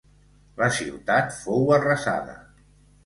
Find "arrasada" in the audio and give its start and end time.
1.77-2.39